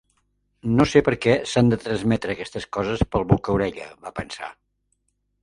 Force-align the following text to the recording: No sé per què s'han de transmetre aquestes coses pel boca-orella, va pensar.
No 0.77 0.85
sé 0.93 1.01
per 1.09 1.13
què 1.25 1.35
s'han 1.51 1.69
de 1.73 1.79
transmetre 1.83 2.33
aquestes 2.35 2.67
coses 2.79 3.05
pel 3.13 3.27
boca-orella, 3.35 3.87
va 4.09 4.15
pensar. 4.23 4.51